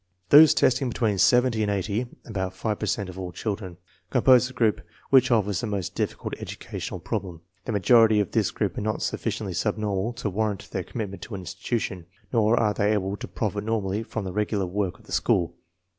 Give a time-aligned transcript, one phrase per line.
[0.29, 3.77] Those testing between 70 and 80 (about five per cent of all children)
[4.09, 4.81] compose the group
[5.11, 7.41] which offers the most difficult educational problem.
[7.65, 11.41] The majority of this group are not sufficiently subnormal to warrant their commitment to an
[11.41, 15.53] institution, nor are they able to profit normally from the regular work of the school.